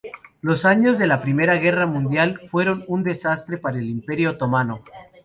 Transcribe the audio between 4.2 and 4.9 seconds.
otomano.